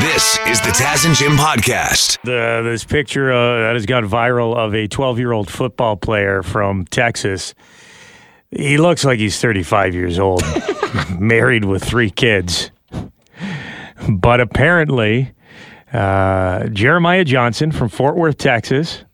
[0.00, 2.18] This is the Taz and Jim podcast.
[2.22, 6.44] The, this picture uh, that has gone viral of a 12 year old football player
[6.44, 7.52] from Texas.
[8.50, 10.42] He looks like he's 35 years old,
[11.18, 12.70] married with three kids.
[14.08, 15.32] But apparently,
[15.92, 19.04] uh, Jeremiah Johnson from Fort Worth, Texas,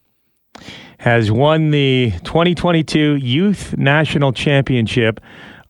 [0.98, 5.18] has won the 2022 Youth National Championship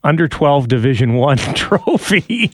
[0.02, 2.50] Under 12 Division One trophy.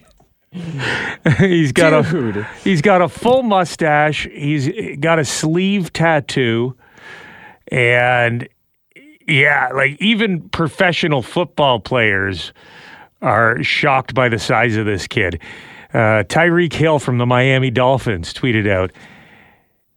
[1.39, 2.39] he's got Dude.
[2.39, 4.27] a he's got a full mustache.
[4.33, 6.75] He's got a sleeve tattoo,
[7.69, 8.49] and
[9.29, 12.53] yeah, like even professional football players
[13.23, 15.41] are shocked by the size of this kid.
[15.93, 18.91] Uh, Tyreek Hill from the Miami Dolphins tweeted out,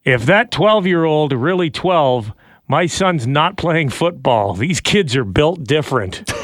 [0.04, 2.32] "If that 12 year old really 12."
[2.66, 4.54] My son's not playing football.
[4.54, 6.32] These kids are built different.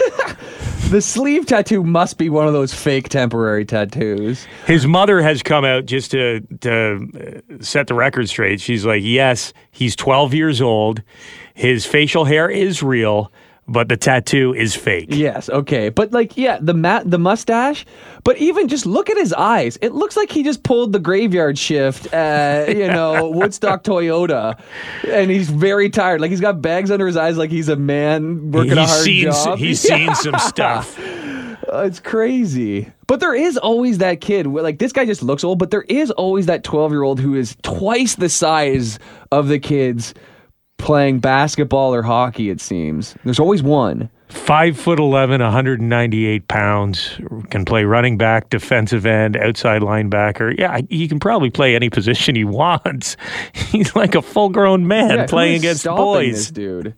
[0.89, 4.47] The sleeve tattoo must be one of those fake temporary tattoos.
[4.65, 8.59] His mother has come out just to to uh, set the record straight.
[8.59, 11.03] She's like, "Yes, he's 12 years old.
[11.53, 13.31] His facial hair is real,
[13.71, 17.85] but the tattoo is fake." Yes, okay, but like, yeah, the ma- the mustache.
[18.23, 19.77] But even just look at his eyes.
[19.81, 24.59] It looks like he just pulled the graveyard shift at you know Woodstock Toyota,
[25.07, 26.21] and he's very tired.
[26.21, 29.23] Like he's got bags under his eyes, like he's a man working a hard seen
[29.25, 29.57] job.
[29.57, 30.99] he's seen some stuff.
[31.71, 32.91] Uh, it's crazy.
[33.05, 34.47] But there is always that kid.
[34.47, 37.19] where, Like this guy just looks old, but there is always that 12 year old
[37.19, 38.97] who is twice the size
[39.31, 40.15] of the kids
[40.79, 43.15] playing basketball or hockey, it seems.
[43.23, 44.09] There's always one.
[44.29, 47.19] Five foot 11, 198 pounds.
[47.49, 50.57] Can play running back, defensive end, outside linebacker.
[50.57, 53.17] Yeah, he can probably play any position he wants.
[53.53, 56.35] He's like a full grown man Yeah, playing against boys.
[56.35, 56.93] This dude.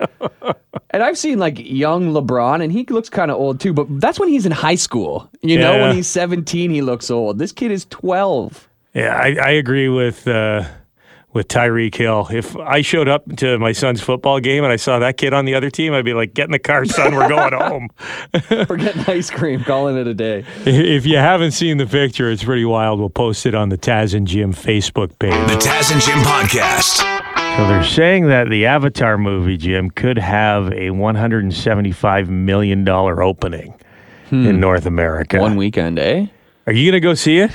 [0.92, 3.72] and I've seen like young LeBron, and he looks kind of old too.
[3.74, 5.30] But that's when he's in high school.
[5.42, 7.40] You know, when he's 17, he looks old.
[7.40, 8.68] This kid is 12.
[8.94, 10.66] Yeah, I, I agree with uh,
[11.34, 12.28] with Tyreek Hill.
[12.32, 15.46] If I showed up to my son's football game and I saw that kid on
[15.46, 17.16] the other team, I'd be like, "Get in the car, son.
[17.16, 17.90] We're going home."
[18.70, 20.44] We're getting ice cream, calling it a day.
[20.66, 23.00] if you haven't seen the picture, it's pretty wild.
[23.00, 25.32] We'll post it on the Taz and Jim Facebook page.
[25.48, 27.08] The Taz and Jim podcast.
[27.58, 33.74] So they're saying that the Avatar movie, Jim, could have a 175 million dollar opening
[34.32, 35.40] in North America.
[35.40, 36.28] One weekend, eh?
[36.66, 37.52] Are you gonna go see it?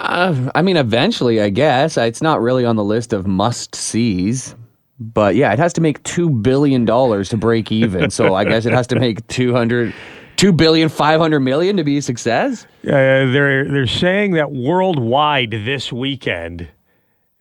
[0.00, 1.96] Uh, I mean, eventually, I guess.
[1.96, 4.54] It's not really on the list of must sees.
[4.98, 8.10] But yeah, it has to make $2 billion to break even.
[8.10, 9.94] so I guess it has to make 200,
[10.36, 12.66] 2 billion, 500 million to be a success.
[12.84, 16.68] Uh, they're they're saying that worldwide this weekend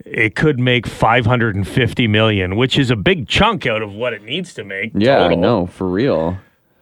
[0.05, 4.53] it could make 550 million, which is a big chunk out of what it needs
[4.55, 4.91] to make.
[4.95, 5.37] Yeah, total.
[5.37, 6.37] I know, for real.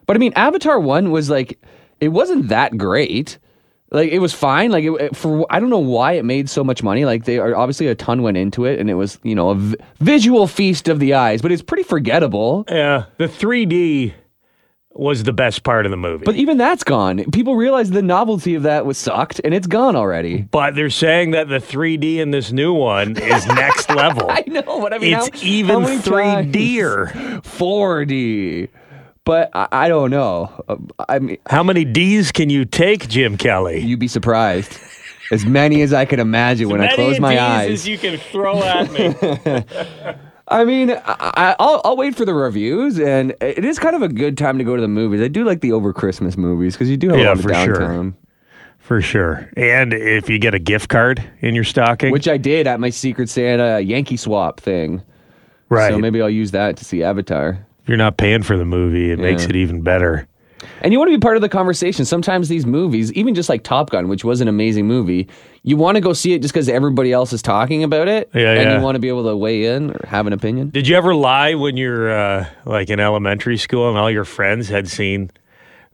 [0.06, 1.58] But I mean, Avatar 1 was like,
[2.00, 3.38] it wasn't that great.
[3.90, 4.70] Like, it was fine.
[4.70, 7.04] Like, it, for I don't know why it made so much money.
[7.06, 9.54] Like, they are obviously a ton went into it, and it was, you know, a
[9.54, 12.64] v- visual feast of the eyes, but it's pretty forgettable.
[12.68, 14.12] Yeah, the 3D
[14.92, 16.24] was the best part of the movie.
[16.24, 17.24] But even that's gone.
[17.30, 20.42] People realize the novelty of that was sucked, and it's gone already.
[20.42, 24.28] But they're saying that the 3D in this new one is next level.
[24.28, 27.06] I know, but I mean, it's how- even how 3D'er.
[27.12, 27.46] times?
[27.46, 28.68] 4D.
[29.28, 30.50] But I, I don't know.
[31.06, 33.80] I mean, How many D's can you take, Jim Kelly?
[33.80, 34.78] you'd be surprised.
[35.30, 37.70] As many as I can imagine when I close my eyes.
[37.72, 39.14] As you can throw at me.
[40.48, 44.00] I mean, I, I- I'll, I'll wait for the reviews, and it is kind of
[44.00, 45.20] a good time to go to the movies.
[45.20, 47.42] I do like the over Christmas movies because you do have Yeah, a lot of
[47.42, 48.14] for sure.
[48.78, 49.50] For sure.
[49.58, 52.88] And if you get a gift card in your stocking, Which I did at my
[52.88, 55.02] Secret Santa Yankee swap thing.
[55.68, 57.66] right, So maybe I'll use that to see Avatar.
[57.88, 60.28] You're not paying for the movie, it makes it even better.
[60.80, 62.04] And you want to be part of the conversation.
[62.04, 65.28] Sometimes these movies, even just like Top Gun, which was an amazing movie,
[65.62, 68.30] you want to go see it just because everybody else is talking about it.
[68.34, 68.76] Yeah, and yeah.
[68.76, 70.70] you want to be able to weigh in or have an opinion.
[70.70, 74.68] Did you ever lie when you're uh, like in elementary school and all your friends
[74.68, 75.30] had seen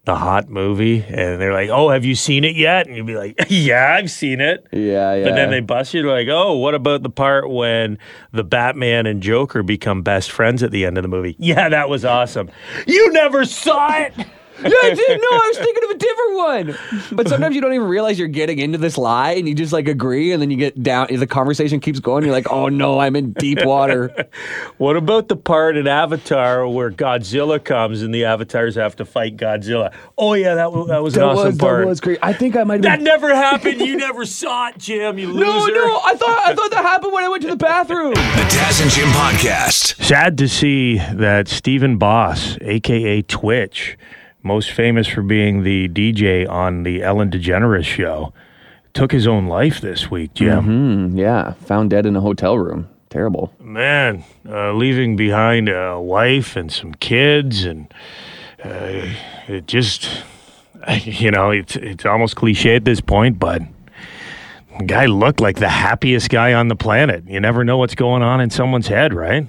[0.04, 3.16] the hot movie and they're like, "Oh, have you seen it yet?" And you'd be
[3.16, 5.24] like, "Yeah, I've seen it." Yeah, yeah.
[5.24, 7.98] But then they bust you like, "Oh, what about the part when
[8.32, 11.88] the Batman and Joker become best friends at the end of the movie?" Yeah, that
[11.88, 12.50] was awesome.
[12.86, 14.14] You never saw it.
[14.62, 15.20] yeah, I did.
[15.20, 16.78] No, I was thinking of a different one.
[17.16, 19.88] But sometimes you don't even realize you're getting into this lie, and you just like
[19.88, 21.08] agree, and then you get down.
[21.10, 22.24] The conversation keeps going.
[22.24, 24.14] You're like, oh no, I'm in deep water.
[24.78, 29.36] What about the part in Avatar where Godzilla comes and the avatars have to fight
[29.36, 29.92] Godzilla?
[30.18, 31.80] Oh yeah, that was, that was an that awesome was part.
[31.82, 32.18] that was great.
[32.22, 33.04] I think I might have That been.
[33.04, 33.80] never happened.
[33.80, 35.18] You never saw it, Jim.
[35.18, 35.44] You loser.
[35.44, 38.14] No, no, I thought I thought that happened when I went to the bathroom.
[38.14, 40.02] The Taz and Jim podcast.
[40.04, 43.96] Sad to see that Stephen Boss, aka Twitch,
[44.44, 48.32] most famous for being the DJ on the Ellen DeGeneres show,
[48.92, 51.12] took his own life this week, Jim.
[51.12, 52.88] Mm, yeah, found dead in a hotel room.
[53.10, 53.52] Terrible.
[53.58, 57.92] Man, uh, leaving behind a wife and some kids, and
[58.64, 59.06] uh,
[59.48, 60.08] it just,
[61.02, 63.62] you know, it's it's almost cliche at this point, but
[64.86, 67.24] guy looked like the happiest guy on the planet.
[67.26, 69.48] You never know what's going on in someone's head, right?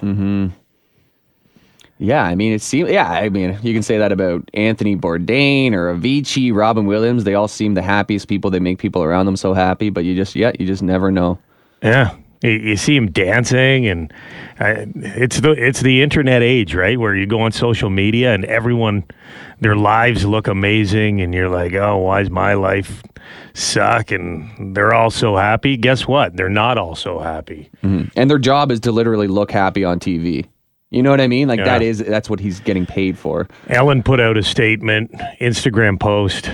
[1.98, 2.90] Yeah, I mean, it seems.
[2.90, 7.24] Yeah, I mean, you can say that about Anthony Bourdain or Avicii, Robin Williams.
[7.24, 8.52] They all seem the happiest people.
[8.52, 11.40] They make people around them so happy, but you just, yeah, you just never know.
[11.82, 12.16] Yeah.
[12.44, 14.12] You, you see him dancing, and
[14.60, 17.00] uh, it's the it's the internet age, right?
[17.00, 19.06] Where you go on social media and everyone,
[19.62, 23.02] their lives look amazing, and you're like, oh, why is my life
[23.54, 24.12] suck?
[24.12, 25.78] And they're all so happy.
[25.78, 26.36] Guess what?
[26.36, 27.70] They're not all so happy.
[28.18, 30.46] And their job is to literally look happy on TV.
[30.92, 31.48] You know what I mean?
[31.48, 31.66] Like Yeah.
[31.66, 33.48] that is that's what he's getting paid for.
[33.68, 35.12] Ellen put out a statement,
[35.42, 36.52] Instagram post,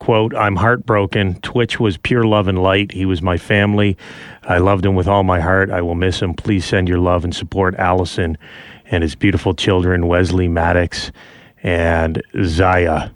[0.00, 1.34] quote, I'm heartbroken.
[1.42, 2.92] Twitch was pure love and light.
[2.92, 3.96] He was my family.
[4.42, 5.70] I loved him with all my heart.
[5.70, 6.34] I will miss him.
[6.34, 8.36] Please send your love and support Allison
[8.90, 11.12] and his beautiful children, Weslie Maddox
[11.62, 13.12] and Zaia.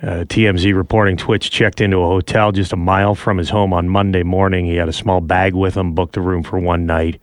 [0.00, 3.88] Uh, TMZ reporting Twitch checked into a hotel just a mile from his home on
[3.88, 4.66] Monday morning.
[4.66, 7.20] He had a small bag with him, booked a room for one night.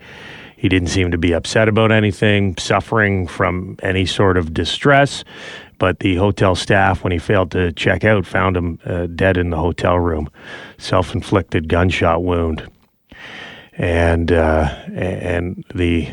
[0.59, 5.23] He didn't seem to be upset about anything, suffering from any sort of distress.
[5.77, 9.51] But the hotel staff, when he failed to check out, found him uh, dead in
[9.51, 10.29] the hotel room,
[10.77, 12.69] self inflicted gunshot wound.
[13.77, 16.09] And, uh, and the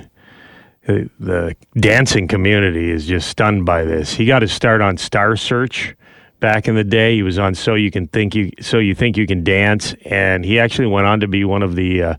[0.87, 4.15] the dancing community is just stunned by this.
[4.15, 5.97] He got his start on Star Search
[6.39, 7.17] back in the day.
[7.17, 10.45] He was on So You Can Think You So You Think You Can Dance, and
[10.45, 12.15] he actually went on to be one of the uh,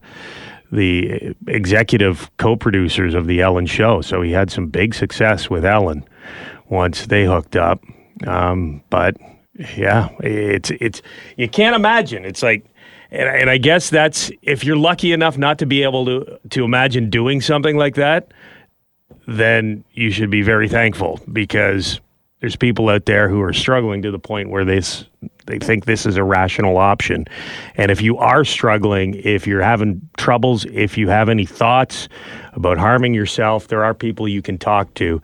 [0.71, 4.01] the executive co-producers of the Ellen Show.
[4.01, 6.03] So he had some big success with Ellen
[6.69, 7.81] once they hooked up.
[8.25, 9.15] Um, but
[9.75, 11.01] yeah, it's it's
[11.35, 12.25] you can't imagine.
[12.25, 12.65] It's like.
[13.09, 16.65] And, and I guess that's if you're lucky enough not to be able to to
[16.65, 18.33] imagine doing something like that,
[19.27, 22.01] then you should be very thankful because
[22.39, 24.81] there's people out there who are struggling to the point where they
[25.47, 27.25] they think this is a rational option.
[27.75, 32.09] And if you are struggling, if you're having troubles, if you have any thoughts
[32.53, 35.21] about harming yourself, there are people you can talk to.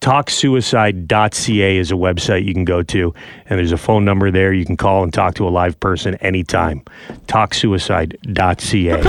[0.00, 3.14] TalkSuicide.ca is a website you can go to,
[3.46, 6.14] and there's a phone number there you can call and talk to a live person
[6.16, 6.82] anytime.
[7.26, 9.02] TalkSuicide.ca.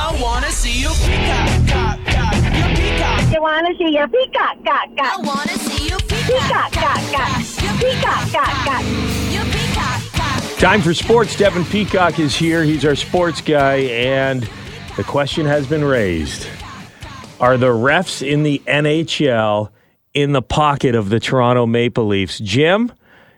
[0.00, 3.32] I wanna see you peacock, cock, cock, you peacock.
[3.32, 6.72] You wanna see your peacock, cock, I wanna see you peacock,
[7.80, 8.28] peacock.
[10.58, 11.36] Time for sports.
[11.36, 12.64] Devin Peacock is here.
[12.64, 14.48] He's our sports guy, and
[14.96, 16.46] the question has been raised:
[17.40, 19.70] Are the refs in the NHL
[20.12, 22.38] in the pocket of the Toronto Maple Leafs?
[22.40, 22.92] Jim,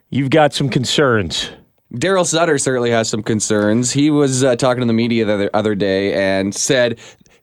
[0.09, 1.51] you've got some concerns.
[1.95, 3.93] Darryl Sutter certainly has some concerns.
[3.93, 6.99] He was uh, talking to the media the other, other day and said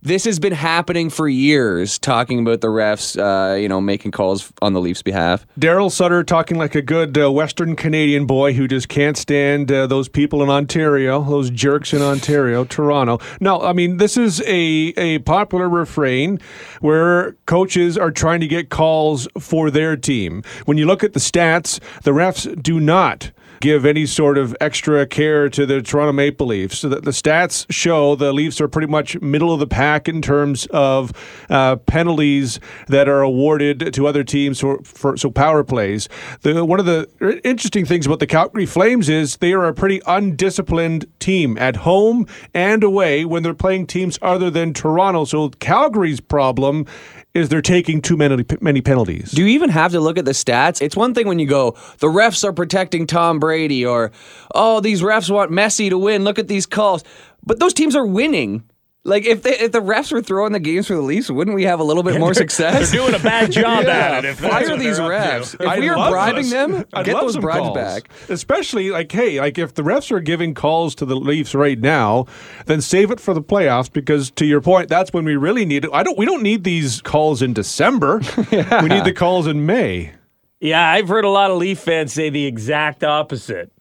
[0.07, 4.51] this has been happening for years, talking about the refs, uh, you know, making calls
[4.61, 5.45] on the Leafs' behalf.
[5.59, 9.85] Darryl Sutter talking like a good uh, Western Canadian boy who just can't stand uh,
[9.85, 13.19] those people in Ontario, those jerks in Ontario, Toronto.
[13.41, 16.39] No, I mean, this is a, a popular refrain
[16.79, 20.41] where coaches are trying to get calls for their team.
[20.65, 23.31] When you look at the stats, the refs do not
[23.61, 26.79] give any sort of extra care to the Toronto Maple Leafs.
[26.79, 30.21] So that the stats show the Leafs are pretty much middle of the pack in
[30.21, 31.11] terms of
[31.49, 36.07] uh, penalties that are awarded to other teams for, for so power plays.
[36.41, 37.09] The one of the
[37.43, 42.27] interesting things about the Calgary Flames is they are a pretty undisciplined team at home
[42.53, 45.25] and away when they're playing teams other than Toronto.
[45.25, 46.85] So Calgary's problem
[47.33, 49.31] is they're taking too many many penalties.
[49.31, 50.81] Do you even have to look at the stats?
[50.81, 54.11] It's one thing when you go, the refs are protecting Tom Brady, or,
[54.55, 56.23] oh, these refs want Messi to win.
[56.23, 57.03] Look at these calls.
[57.45, 58.63] But those teams are winning.
[59.07, 61.63] Like, if, they, if the refs were throwing the games for the Leafs, wouldn't we
[61.63, 62.91] have a little bit more success?
[62.91, 64.27] They're doing a bad job at it.
[64.29, 65.53] If that's Fire what these they're up refs.
[65.55, 67.75] If I'd we are bribing us- them, I'd get love those bribes calls.
[67.77, 68.09] back.
[68.27, 72.25] Especially like, hey, like if the refs are giving calls to the Leafs right now,
[72.65, 75.85] then save it for the playoffs because, to your point, that's when we really need
[75.85, 75.91] it.
[75.93, 76.17] I don't.
[76.17, 78.21] We don't need these calls in December.
[78.51, 80.11] We need the calls in May.
[80.59, 83.71] Yeah, I've heard a lot of Leaf fans say the exact opposite.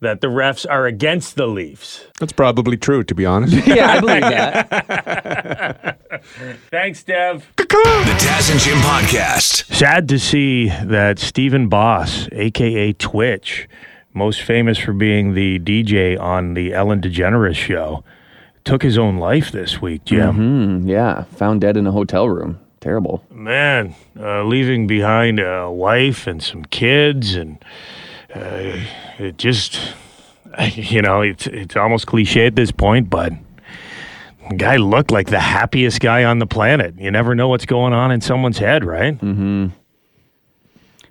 [0.00, 2.06] That the refs are against the Leafs.
[2.20, 3.54] That's probably true, to be honest.
[3.66, 5.98] Yeah, I believe that.
[6.70, 7.50] Thanks, Dev.
[7.56, 9.74] The Taz and Jim Podcast.
[9.74, 13.68] Sad to see that Stephen Boss, aka Twitch,
[14.14, 18.04] most famous for being the DJ on the Ellen DeGeneres show,
[18.64, 20.82] took his own life this week, Jim.
[20.84, 22.60] Mm, yeah, found dead in a hotel room.
[22.80, 23.24] Terrible.
[23.30, 27.58] Man, uh, leaving behind a wife and some kids, and
[28.32, 28.76] uh,
[29.18, 29.80] it just,
[30.74, 33.32] you know, it's it's almost cliche at this point, but
[34.56, 36.94] guy looked like the happiest guy on the planet.
[36.98, 39.18] You never know what's going on in someone's head, right?
[39.18, 39.66] Mm-hmm.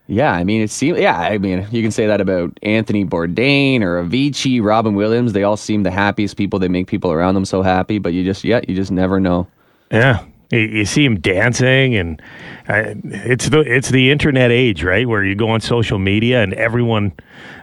[0.10, 1.00] Yeah, I mean, it seems.
[1.00, 5.34] Yeah, I mean, you can say that about Anthony Bourdain or Avicii, Robin Williams.
[5.34, 6.60] They all seem the happiest people.
[6.60, 9.48] They make people around them so happy, but you just, yeah, you just never know.
[9.92, 10.24] Yeah.
[10.50, 12.22] You, see him dancing, and
[12.70, 15.08] uh, it's the it's the internet age, right?
[15.08, 17.12] Where you go on social media and everyone,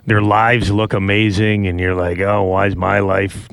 [0.07, 3.49] their lives look amazing, and you're like, oh, why does my life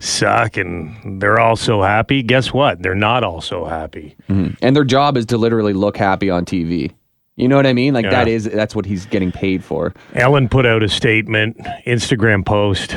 [0.00, 0.56] suck?
[0.58, 2.22] And they're all so happy.
[2.22, 2.82] Guess what?
[2.82, 4.16] They're not all so happy.
[4.28, 6.92] And their job is to literally look happy on TV.
[7.36, 7.94] You know what I mean?
[7.94, 8.10] Like Yeah.
[8.10, 9.92] that is that's what he's getting paid for.
[10.14, 12.96] Ellen put out a statement, Instagram post,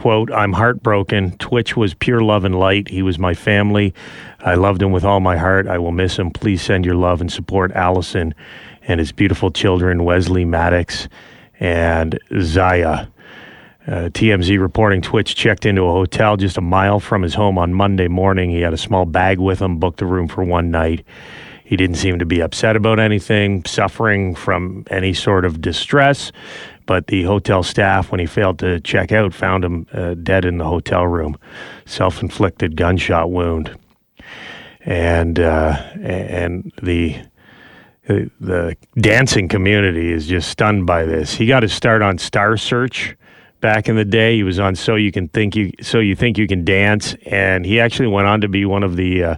[0.00, 1.36] quote, I'm heartbroken.
[1.36, 2.88] Twitch was pure love and light.
[2.88, 3.92] He was my family.
[4.38, 5.66] I loved him with all my heart.
[5.68, 6.30] I will miss him.
[6.30, 8.34] Please send your love and support Allison
[8.88, 11.06] and his beautiful children, Weslie Maddox
[11.60, 13.08] and Zaia.
[13.86, 17.74] Uh, TMZ reporting Twitch checked into a hotel just a mile from his home on
[17.74, 18.48] Monday morning.
[18.48, 21.04] He had a small bag with him, booked a room for one night.
[21.62, 26.32] He didn't seem to be upset about anything, suffering from any sort of distress.
[26.90, 30.58] But the hotel staff, when he failed to check out, found him uh, dead in
[30.58, 31.38] the hotel room,
[31.86, 33.78] self inflicted gunshot wound.
[34.80, 37.16] And, uh, and the
[38.08, 41.32] the dancing community is just stunned by this.
[41.32, 43.16] He got his start on Star Search
[43.60, 44.34] back in the day.
[44.34, 47.64] He was on So You Can Think You So You Think You Can Dance, and
[47.64, 49.36] he actually went on to be one of the uh,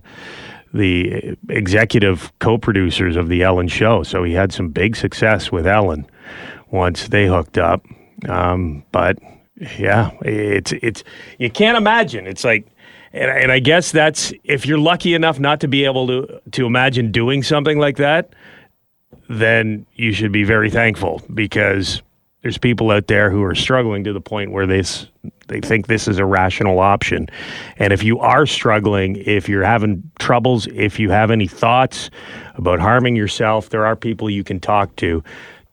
[0.72, 4.04] the executive co-producers of the Ellen Show.
[4.04, 6.06] So he had some big success with Ellen
[6.72, 7.86] once they hooked up.
[8.28, 9.18] Um, but
[9.78, 11.04] yeah, it's it's
[11.38, 12.26] you can't imagine.
[12.26, 12.66] It's like.
[13.14, 16.64] And, and I guess that's if you're lucky enough not to be able to to
[16.64, 18.32] imagine doing something like that,
[19.28, 22.00] then you should be very thankful because
[22.42, 24.82] there's people out there who are struggling to the point where they
[25.48, 27.28] they think this is a rational option.
[27.76, 32.10] And if you are struggling, if you're having troubles, if you have any thoughts
[32.54, 35.22] about harming yourself, there are people you can talk to.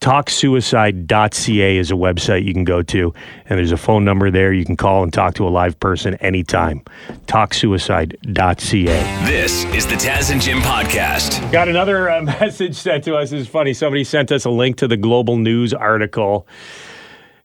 [0.01, 3.13] TalkSuicide.ca is a website you can go to,
[3.46, 6.15] and there's a phone number there you can call and talk to a live person
[6.15, 6.82] anytime.
[7.27, 9.25] TalkSuicide.ca.
[9.25, 11.51] This is the Taz and Jim podcast.
[11.51, 13.34] Got another uh, message sent to us.
[13.34, 13.74] It's funny.
[13.74, 16.48] Somebody sent us a link to the Global News article,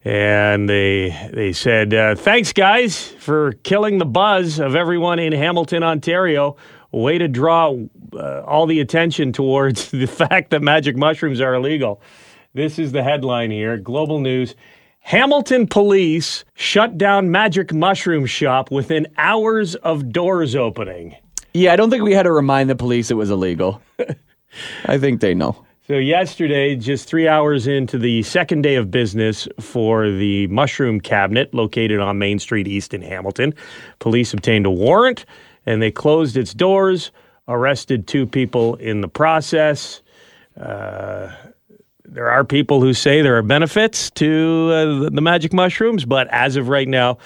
[0.05, 5.83] and they they said, uh, "Thanks, guys, for killing the buzz of everyone in Hamilton,
[5.83, 6.55] Ontario.
[6.93, 7.75] Way to draw
[8.13, 12.01] uh, all the attention towards the fact that magic mushrooms are illegal."
[12.55, 13.75] This is the headline here.
[13.75, 14.55] Global News.
[15.01, 21.17] Hamilton police shut down magic mushroom shop within hours of doors opening.
[21.53, 23.81] Yeah, I don't think we had to remind the police it was illegal.
[24.85, 25.65] I think they know.
[25.85, 31.53] So, yesterday, just three hours into the second day of business for the Mushroom Cabinet
[31.53, 33.53] located on Main Street East in Hamilton,
[33.99, 35.25] police obtained a warrant
[35.65, 37.11] and they closed its doors,
[37.49, 40.01] arrested two people in the process.
[40.57, 41.33] Uh,
[42.07, 46.27] there are people who say there are benefits to uh, the, the magic mushrooms, but
[46.29, 47.17] as of right now,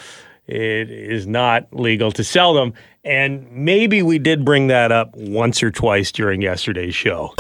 [0.48, 2.74] it is not legal to sell them.
[3.04, 7.34] And maybe we did bring that up once or twice during yesterday's show.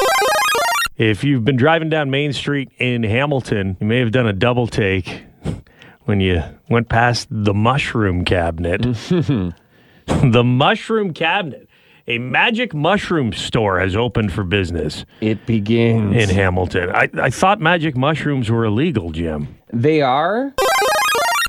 [0.97, 4.67] If you've been driving down Main Street in Hamilton, you may have done a double
[4.67, 5.23] take
[6.05, 8.81] when you went past the mushroom cabinet.
[10.05, 11.68] the mushroom cabinet.
[12.09, 16.15] A magic mushroom store has opened for business It begins.
[16.15, 16.89] in Hamilton.
[16.89, 19.47] I, I thought magic mushrooms were illegal, Jim.
[19.71, 20.53] they are.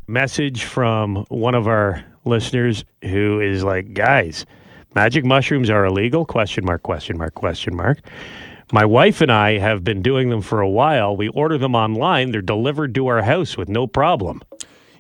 [0.07, 4.45] Message from one of our listeners who is like, guys,
[4.95, 6.27] magic mushrooms are illegal?
[6.27, 7.99] Question mark, question mark, question mark.
[8.73, 11.17] My wife and I have been doing them for a while.
[11.17, 12.33] We order them online.
[12.33, 14.43] They're delivered to our house with no problem.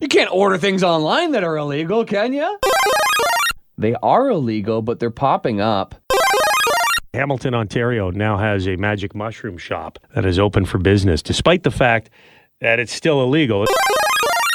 [0.01, 2.59] You can't order things online that are illegal, can you?
[3.81, 5.95] They are illegal, but they're popping up.
[7.15, 11.71] Hamilton, Ontario now has a magic mushroom shop that is open for business, despite the
[11.71, 12.11] fact
[12.61, 13.65] that it's still illegal.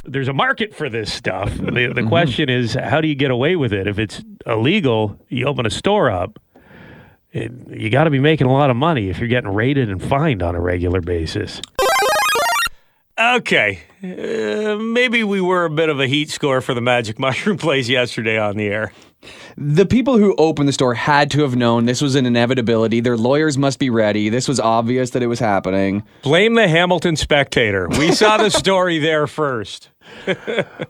[0.06, 1.52] There's a market for this stuff.
[1.56, 3.88] The, the question is, how do you get away with it?
[3.88, 6.40] If it's illegal, you open a store up.
[7.32, 10.02] It, you got to be making a lot of money if you're getting raided and
[10.02, 11.62] fined on a regular basis.
[13.18, 17.58] Okay, uh, maybe we were a bit of a heat score for the Magic Mushroom
[17.58, 18.92] place yesterday on the air.
[19.58, 23.00] The people who opened the store had to have known this was an inevitability.
[23.00, 24.30] Their lawyers must be ready.
[24.30, 26.04] This was obvious that it was happening.
[26.22, 27.88] Blame the Hamilton Spectator.
[27.90, 29.90] We saw the story there first.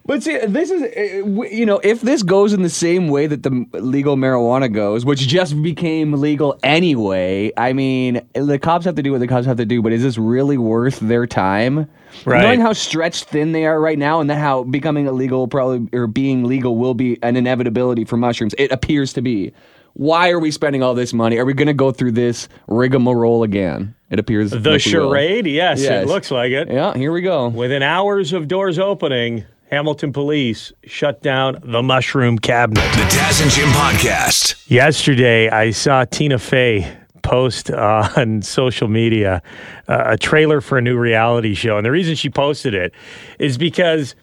[0.06, 3.44] But see, this is, uh, you know, if this goes in the same way that
[3.44, 9.04] the legal marijuana goes, which just became legal anyway, I mean, the cops have to
[9.04, 11.90] do what the cops have to do, but is this really worth their time?
[12.24, 12.42] Right.
[12.42, 16.08] Knowing how stretched thin they are right now and that how becoming illegal probably, or
[16.08, 19.54] being legal will be an inevitability for mushrooms, it appears to be.
[19.98, 21.38] Why are we spending all this money?
[21.38, 23.96] Are we going to go through this rigmarole again?
[24.10, 25.48] It appears The like charade?
[25.48, 26.04] Yes, Yes.
[26.04, 26.70] it looks like it.
[26.70, 27.48] Yeah, here we go.
[27.48, 32.82] Within hours of doors opening, Hamilton police shut down the mushroom cabinet.
[32.92, 34.70] The Taz and Jim Podcast.
[34.70, 39.42] Yesterday, I saw Tina Fey post uh, on social media
[39.88, 41.78] uh, a trailer for a new reality show.
[41.78, 42.94] And the reason she posted it
[43.40, 44.14] is because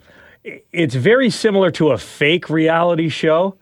[0.45, 3.57] it's very similar to a fake reality show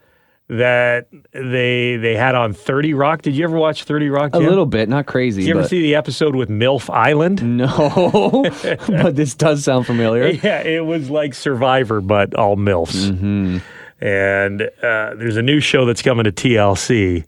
[0.51, 3.23] that they they had on 30 Rock.
[3.23, 4.35] Did you ever watch 30 Rock?
[4.35, 5.43] A little bit, not crazy.
[5.43, 7.41] Did you ever see the episode with MILF Island?
[7.61, 8.45] No,
[9.03, 10.29] but this does sound familiar.
[10.29, 13.11] Yeah, it was like Survivor, but all MILFs.
[13.11, 13.59] Mm-hmm.
[14.03, 17.27] And uh, there's a new show that's coming to TLC.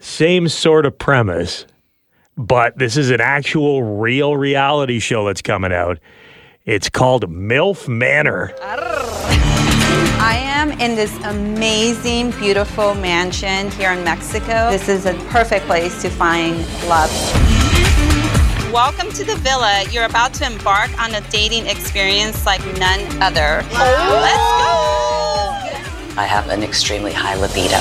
[0.00, 1.66] Same sort of premise,
[2.36, 5.98] but this is an actual real reality show that's coming out.
[6.64, 8.54] It's called MILF Manor.
[8.60, 10.47] I am
[10.80, 14.70] in this amazing, beautiful mansion here in Mexico.
[14.70, 16.58] This is a perfect place to find
[16.88, 17.10] love.
[18.72, 19.82] Welcome to the villa.
[19.90, 23.64] You're about to embark on a dating experience like none other.
[23.72, 24.78] Let's go!
[26.16, 27.78] I have an extremely high libido.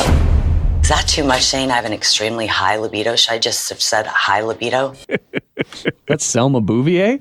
[0.81, 3.15] Is that too much saying I have an extremely high libido?
[3.15, 4.95] Should I just have said high libido?
[6.07, 7.19] That's Selma Bouvier.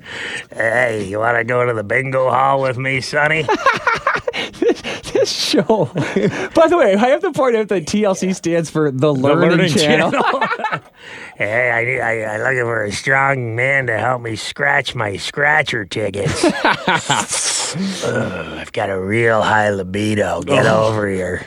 [0.51, 3.45] Hey, you want to go to the bingo hall with me, Sonny?
[5.13, 5.89] This show.
[6.53, 9.73] By the way, I have to point out that TLC stands for the Learning, Learning
[9.73, 10.11] Channel.
[11.37, 15.17] hey, I, need- I, I'm looking for a strong man to help me scratch my
[15.17, 16.43] scratcher tickets.
[18.05, 20.41] Ugh, I've got a real high libido.
[20.43, 20.87] Get oh.
[20.87, 21.45] over here.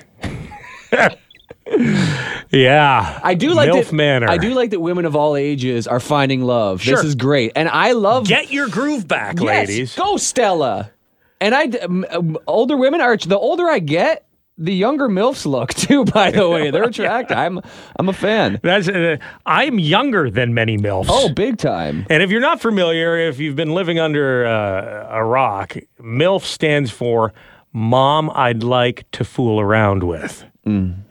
[2.50, 3.20] Yeah.
[3.22, 3.92] I do like MILF that.
[3.92, 4.28] Manor.
[4.28, 6.80] I do like that women of all ages are finding love.
[6.82, 6.96] Sure.
[6.96, 8.26] This is great, and I love.
[8.26, 9.94] Get your groove back, Yes, ladies.
[9.96, 10.90] go Stella.
[11.42, 14.26] And I, um, older women are the older I get,
[14.58, 16.04] the younger milfs look too.
[16.04, 17.34] By the way, they're attractive.
[17.36, 17.60] I'm,
[17.96, 18.60] I'm a fan.
[18.62, 21.06] That's uh, I'm younger than many MILFs.
[21.08, 22.04] Oh, big time.
[22.10, 26.90] And if you're not familiar, if you've been living under uh, a rock, MILF stands
[26.90, 27.32] for
[27.72, 30.44] Mom I'd Like to Fool Around with.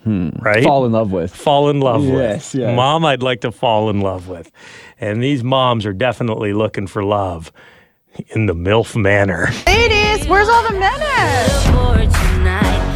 [0.06, 0.40] Mm-hmm.
[0.42, 0.64] Right?
[0.64, 1.36] Fall in love with.
[1.36, 2.62] fall in love Yes, with.
[2.62, 2.76] yes.
[2.76, 4.52] Mom I'd like to fall in love with.
[5.00, 7.52] And these moms are definitely looking for love
[8.30, 9.50] in the MILF Manor.
[9.68, 11.70] Ladies, where's all the men at?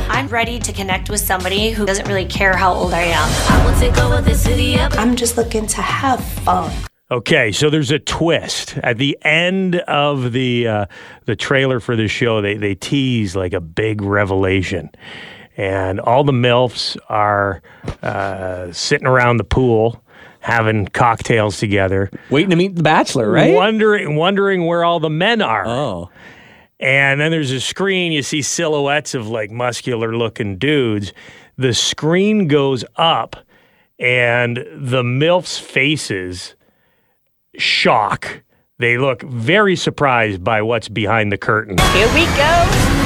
[0.10, 3.30] I'm ready to connect with somebody who doesn't really care how old I am.
[3.50, 4.76] I will take over the city.
[4.80, 6.72] I'm just looking to have fun.
[7.12, 10.86] Okay, so there's a twist at the end of the uh,
[11.26, 12.42] the trailer for the show.
[12.42, 14.90] They they tease like a big revelation,
[15.58, 17.62] and all the milfs are
[18.02, 20.04] uh, sitting around the pool
[20.40, 23.54] having cocktails together, Waiting to meet the Bachelor, right?
[23.56, 25.66] wondering wondering where all the men are.
[25.66, 26.10] Oh,
[26.80, 31.14] And then there's a screen, you see silhouettes of like muscular looking dudes.
[31.58, 33.38] The screen goes up,
[34.00, 36.56] and the MILFs' faces
[37.58, 38.42] shock.
[38.80, 41.78] They look very surprised by what's behind the curtain.
[41.78, 43.03] Here we go.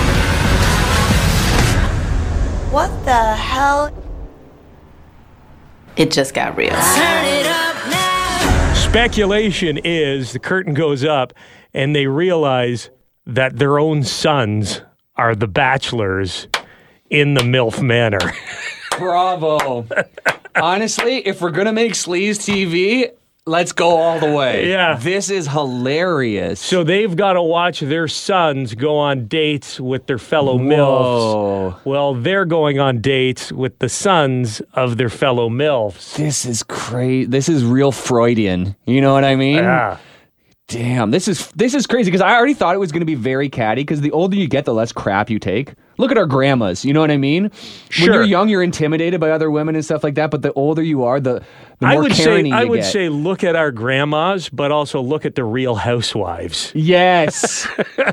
[2.78, 3.92] What the hell?
[5.96, 6.70] It just got real.
[6.70, 8.74] Turn it up now.
[8.76, 11.34] Speculation is the curtain goes up,
[11.74, 12.92] and they realize
[13.26, 14.84] that their own sons
[15.16, 16.48] are the bachelors
[17.10, 18.20] in the MILF manor.
[18.92, 19.88] bravo.
[20.56, 23.10] Honestly, if we're gonna make sleaze TV,
[23.48, 24.68] let's go all the way.
[24.78, 24.96] Yeah.
[24.98, 26.60] this is hilarious.
[26.60, 31.72] So they've got to watch their sons go on dates with their fellow Whoa.
[31.74, 31.86] MILFs.
[31.86, 36.16] Well, they're going on dates with the sons of their fellow MILFs.
[36.16, 37.26] this is crazy.
[37.26, 38.76] This is real Freudian.
[38.86, 39.56] You know what I mean?
[39.56, 39.98] Yeah.
[40.68, 43.16] Damn, this is this is crazy because I already thought it was going to be
[43.16, 43.82] very catty.
[43.84, 45.74] Because the older you get, the less crap you take.
[45.98, 46.84] Look at our grandmas.
[46.84, 47.50] You know what I mean?
[47.90, 48.08] Sure.
[48.10, 50.30] When you're young, you're intimidated by other women and stuff like that.
[50.30, 51.42] But the older you are, the,
[51.80, 52.92] I would say I would get.
[52.92, 56.72] say look at our grandmas, but also look at the real housewives.
[56.74, 57.68] yes,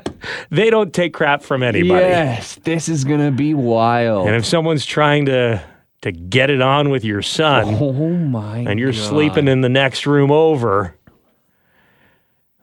[0.50, 2.00] They don't take crap from anybody.
[2.05, 2.57] yes.
[2.64, 4.27] This is gonna be wild.
[4.27, 5.62] And if someone's trying to
[6.03, 8.59] to get it on with your son oh my!
[8.59, 9.00] and you're God.
[9.09, 10.94] sleeping in the next room over,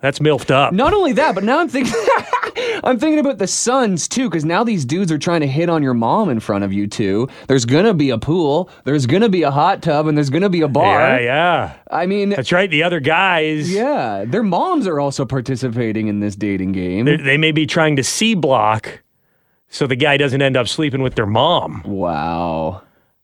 [0.02, 0.74] That's milfed up.
[0.74, 1.94] Not only that, but now I'm thinking
[2.84, 5.84] I'm thinking about the sons too, because now these dudes are trying to hit on
[5.84, 7.28] your mom in front of you too.
[7.48, 10.62] There's gonna be a pool, there's gonna be a hot tub, and there's gonna be
[10.62, 11.00] a bar.
[11.00, 11.74] Yeah, yeah.
[11.90, 12.70] I mean, That's right.
[12.70, 17.06] The other guys, yeah, their moms are also participating in this dating game.
[17.06, 19.02] they, they may be trying to C block
[19.70, 21.82] so the guy doesn't end up sleeping with their mom.
[21.86, 22.82] wow.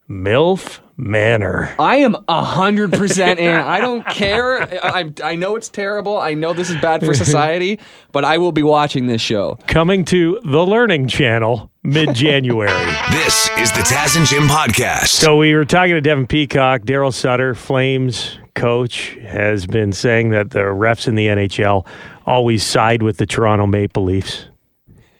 [0.10, 1.76] MILF Manor.
[1.78, 3.54] I am a hundred percent in.
[3.56, 4.62] I don't care.
[4.84, 6.18] I, I know it's terrible.
[6.18, 7.80] I know this is bad for society,
[8.12, 9.60] but I will be watching this show.
[9.68, 12.72] Coming to the Learning Channel mid January.
[13.12, 15.08] This is the Taz and Jim podcast.
[15.08, 16.82] So we were talking to Devin Peacock.
[16.82, 21.86] Darryl Sutter, Flames coach, has been saying that the refs in the NHL
[22.26, 24.46] always side with the Toronto Maple Leafs.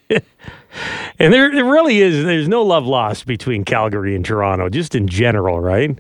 [1.20, 5.08] and there, there really is, there's no love lost between Calgary and Toronto, just in
[5.08, 5.98] general, right?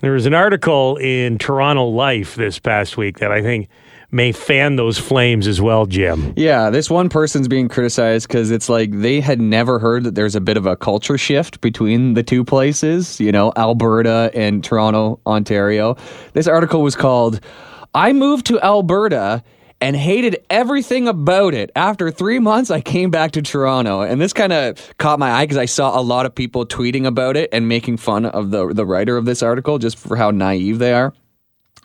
[0.00, 3.68] There was an article in Toronto Life this past week that I think
[4.12, 6.32] may fan those flames as well, Jim.
[6.36, 10.34] Yeah, this one person's being criticized because it's like they had never heard that there's
[10.34, 15.20] a bit of a culture shift between the two places, you know, Alberta and Toronto,
[15.26, 15.96] Ontario.
[16.32, 17.40] This article was called
[17.94, 19.42] I Moved to Alberta
[19.80, 21.70] and hated everything about it.
[21.74, 24.02] After three months, I came back to Toronto.
[24.02, 27.06] And this kind of caught my eye because I saw a lot of people tweeting
[27.06, 30.30] about it and making fun of the, the writer of this article just for how
[30.30, 31.14] naive they are.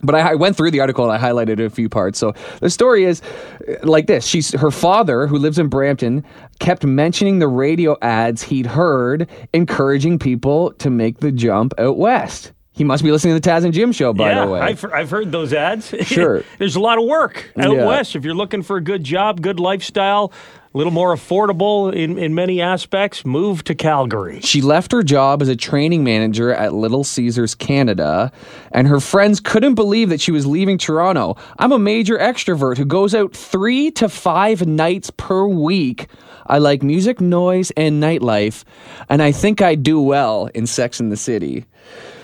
[0.01, 2.19] But I, I went through the article and I highlighted a few parts.
[2.19, 3.21] So the story is
[3.67, 6.23] uh, like this: She's her father, who lives in Brampton,
[6.59, 12.51] kept mentioning the radio ads he'd heard, encouraging people to make the jump out west.
[12.75, 14.59] He must be listening to the Taz and Jim show, by yeah, the way.
[14.59, 15.93] I've, I've heard those ads.
[16.05, 16.43] Sure.
[16.59, 17.85] There's a lot of work out Yeah.
[17.85, 18.15] west.
[18.15, 20.31] If you're looking for a good job, good lifestyle,
[20.73, 24.41] a little more affordable in, in many aspects, move to Calgary.
[24.41, 28.31] She left her job as a training manager at Little Caesars Canada,
[28.73, 31.37] and her friends couldn't believe that she was leaving Toronto.
[31.59, 36.07] I'm a major extrovert who goes out three to five nights per week.
[36.45, 38.63] I like music, noise, and nightlife,
[39.09, 41.65] and I think I do well in Sex in the City.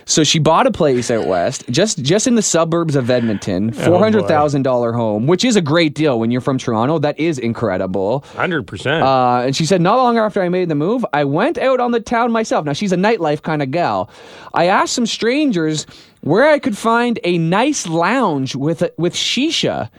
[0.05, 3.99] So she bought a place out west, just just in the suburbs of Edmonton, four
[3.99, 6.99] hundred thousand dollar home, which is a great deal when you're from Toronto.
[6.99, 8.23] That is incredible.
[8.33, 9.01] 100%.
[9.01, 11.91] Uh, and she said, not long after I made the move, I went out on
[11.91, 12.65] the town myself.
[12.65, 14.09] Now, she's a nightlife kind of gal.
[14.53, 15.85] I asked some strangers
[16.21, 19.89] where I could find a nice lounge with, a, with shisha.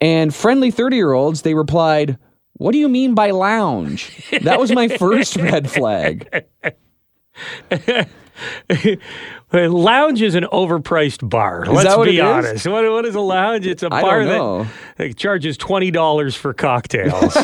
[0.00, 2.18] And friendly 30 year olds, they replied,
[2.54, 4.10] What do you mean by lounge?
[4.42, 6.44] That was my first red flag.
[9.52, 11.66] lounge is an overpriced bar.
[11.66, 12.20] Let's that what be it is?
[12.24, 12.66] honest.
[12.66, 13.66] What, what is a lounge?
[13.66, 17.36] It's a I bar that, that charges $20 for cocktails.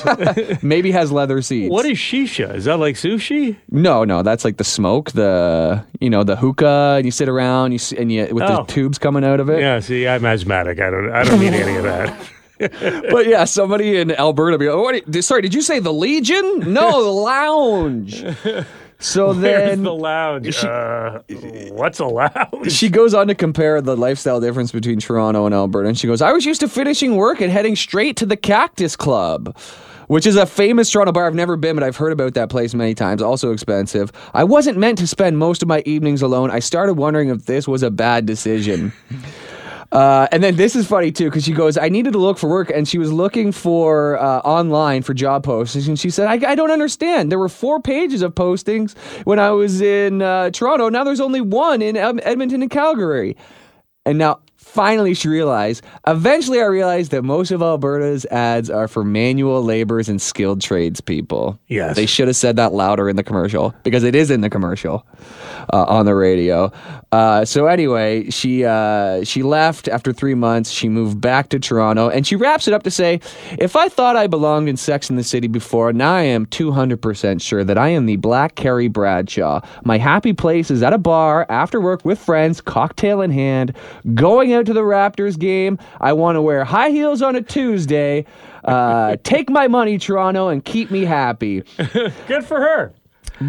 [0.62, 1.70] Maybe has leather seats.
[1.70, 2.54] what is shisha?
[2.54, 3.56] Is that like sushi?
[3.70, 7.72] No, no, that's like the smoke, the you know the hookah, and you sit around,
[7.72, 8.58] you and you with Oh.
[8.58, 9.60] the tubes coming out of it.
[9.60, 10.78] Yeah, see, I'm asthmatic.
[10.80, 12.16] I don't, I don't need any of that.
[12.58, 15.92] But yeah, somebody in Alberta be like, oh, what, did- sorry, did you say the
[15.92, 16.72] Legion?
[16.72, 18.24] No, the lounge.
[18.98, 20.64] So Where's then the lounge?
[20.64, 21.20] uh,
[21.70, 22.72] what's a lounge?
[22.72, 25.88] she goes on to compare the lifestyle difference between Toronto and Alberta.
[25.88, 28.96] And she goes, I was used to finishing work and heading straight to the Cactus
[28.96, 29.56] Club.
[30.08, 31.26] Which is a famous Toronto bar.
[31.26, 33.20] I've never been, but I've heard about that place many times.
[33.20, 34.12] Also expensive.
[34.34, 36.48] I wasn't meant to spend most of my evenings alone.
[36.48, 38.92] I started wondering if this was a bad decision.
[39.92, 42.48] Uh, and then this is funny too because she goes, I needed to look for
[42.48, 46.52] work, and she was looking for uh, online for job postings, and she said, I,
[46.52, 47.30] I don't understand.
[47.30, 50.88] There were four pages of postings when I was in uh, Toronto.
[50.88, 53.36] Now there's only one in Edmonton and Calgary.
[54.04, 59.04] And now finally she realized, eventually I realized that most of Alberta's ads are for
[59.04, 61.58] manual laborers and skilled tradespeople.
[61.68, 61.96] Yes.
[61.96, 65.06] They should have said that louder in the commercial because it is in the commercial
[65.72, 66.70] uh, on the radio.
[67.12, 70.70] Uh, so anyway, she uh, she left after three months.
[70.70, 73.20] She moved back to Toronto, and she wraps it up to say,
[73.58, 76.72] "If I thought I belonged in Sex in the City before, now I am two
[76.72, 79.60] hundred percent sure that I am the Black Carrie Bradshaw.
[79.84, 83.74] My happy place is at a bar after work with friends, cocktail in hand,
[84.14, 85.78] going out to the Raptors game.
[86.00, 88.26] I want to wear high heels on a Tuesday."
[88.64, 91.62] Uh, take my money, Toronto, and keep me happy.
[92.26, 92.92] Good for her.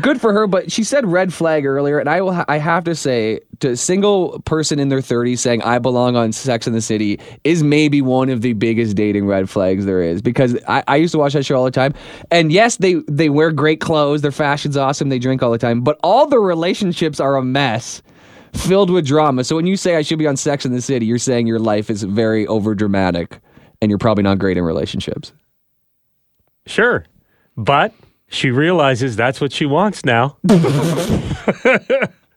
[0.02, 2.34] Good for her, but she said red flag earlier, and I will.
[2.34, 6.18] Ha- I have to say, to a single person in their 30s saying I belong
[6.18, 10.02] on Sex in the City is maybe one of the biggest dating red flags there
[10.02, 10.22] is.
[10.22, 11.94] Because I, I used to watch that show all the time,
[12.32, 15.82] and yes, they they wear great clothes, their fashion's awesome, they drink all the time,
[15.82, 18.02] but all the relationships are a mess.
[18.58, 19.44] Filled with drama.
[19.44, 21.60] So when you say I should be on Sex in the City, you're saying your
[21.60, 23.40] life is very over dramatic
[23.82, 25.32] and you're probably not great in relationships.
[26.66, 27.06] Sure.
[27.56, 27.94] But
[28.28, 30.38] she realizes that's what she wants now.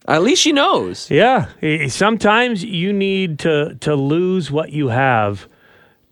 [0.09, 1.11] At least she knows.
[1.11, 1.49] Yeah.
[1.89, 5.49] Sometimes you need to to lose what you have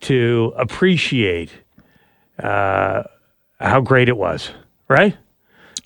[0.02, 1.50] to appreciate
[2.38, 3.02] uh,
[3.58, 4.50] how great it was,
[4.88, 5.16] right?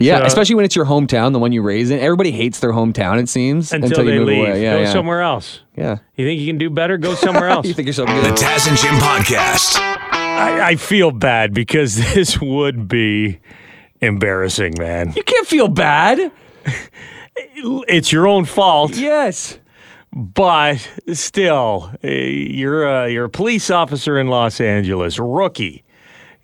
[0.02, 1.98] Yeah, So- especially when it's your hometown, the one you raised in.
[2.00, 4.62] Everybody hates their hometown, it seems, Until, until, they you move leave, away.
[4.62, 4.92] Yeah, go yeah.
[4.92, 5.60] somewhere else.
[5.76, 5.98] Yeah.
[6.16, 6.98] You think you can do better?
[6.98, 7.66] Go somewhere else.
[7.66, 8.24] you think you're so good.
[8.24, 8.38] The good?
[8.38, 9.76] Taz and Jim Podcast.
[9.78, 13.40] I, I feel bad because this would be
[14.00, 15.12] embarrassing, man.
[15.14, 16.30] You can't feel bad.
[17.54, 18.94] It's your own fault.
[18.96, 19.58] Yes.
[20.12, 25.82] But still, eh, you're a, you're a police officer in Los Angeles, rookie.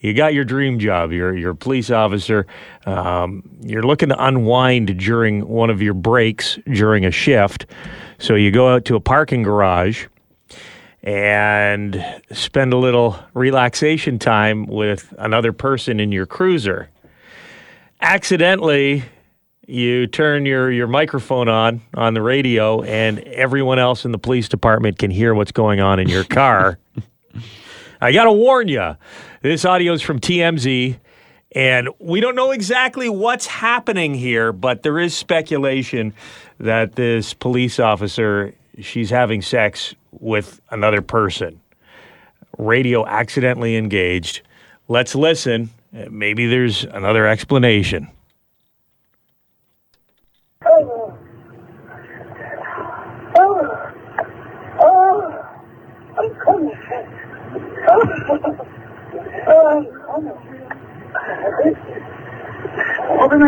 [0.00, 1.11] You got your dream job.
[1.12, 2.46] You're you're a police officer.
[2.87, 7.66] Um, you're looking to unwind during one of your breaks during a shift.
[8.18, 10.06] So you go out to a parking garage
[11.02, 16.90] and spend a little relaxation time with another person in your cruiser.
[18.00, 19.04] Accidentally,
[19.66, 24.48] you turn your, your microphone on on the radio, and everyone else in the police
[24.48, 26.78] department can hear what's going on in your car.
[28.00, 28.96] I got to warn you,
[29.42, 30.96] this audio is from TMZ,
[31.52, 36.14] and we don't know exactly what's happening here, but there is speculation
[36.58, 41.61] that this police officer she's having sex with another person.
[42.56, 44.42] Radio accidentally engaged.
[44.87, 45.70] Let's listen.
[45.92, 48.08] Maybe there's another explanation.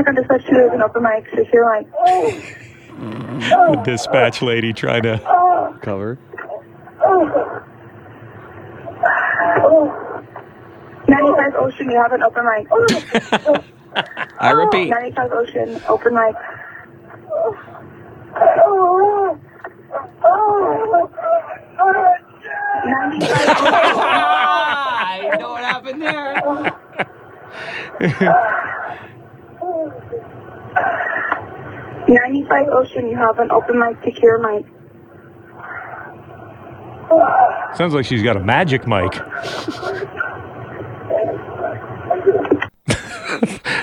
[0.00, 1.86] Open mic on dispatch two is an open mic, so you're like,
[3.84, 5.18] Dispatch lady trying to.
[5.82, 6.18] Cover.
[11.06, 12.66] 95 Ocean, you have an open mic.
[14.38, 14.88] I repeat.
[14.88, 16.34] 95 Ocean, open mic.
[25.22, 26.40] I know what happened there.
[32.10, 34.66] Ninety-five Ocean, you have an open mic to cure mic.
[37.76, 39.12] Sounds like she's got a magic mic.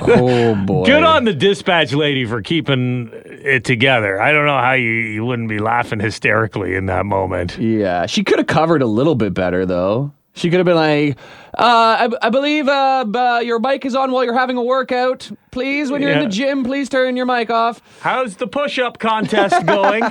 [0.10, 0.86] Oh boy.
[0.86, 4.22] Good on the dispatch lady for keeping it together.
[4.22, 7.58] I don't know how you, you wouldn't be laughing hysterically in that moment.
[7.58, 10.14] Yeah, she could have covered a little bit better though.
[10.38, 11.18] She could have been like,
[11.58, 15.30] uh, I, I believe uh, uh, your mic is on while you're having a workout.
[15.50, 17.82] Please, when you're in the gym, please turn your mic off.
[18.02, 20.04] How's the push up contest going?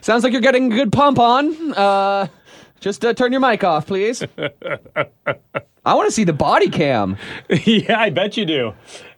[0.00, 1.74] Sounds like you're getting a good pump on.
[1.74, 2.28] Uh,
[2.80, 4.22] just uh, turn your mic off, please.
[5.84, 7.18] I want to see the body cam.
[7.50, 8.68] yeah, I bet you do.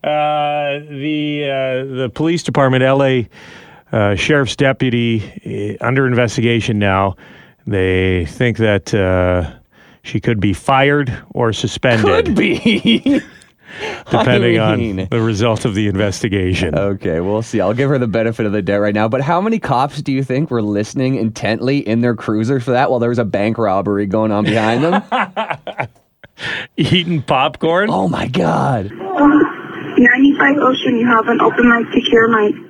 [0.02, 3.28] Uh, the uh, the police department, L.A.
[3.92, 7.16] Uh, sheriff's deputy, uh, under investigation now.
[7.66, 9.59] They think that uh,
[10.02, 13.20] she could be fired or suspended, Could be.
[14.10, 16.74] depending I on the result of the investigation.
[16.74, 17.60] Okay, we'll see.
[17.60, 19.08] I'll give her the benefit of the doubt right now.
[19.08, 22.90] But how many cops do you think were listening intently in their cruiser for that
[22.90, 25.88] while there was a bank robbery going on behind them?
[26.76, 27.90] Eating popcorn.
[27.90, 28.90] oh my god.
[28.90, 32.69] Um, 95 Ocean, you have an open mic to cure mic.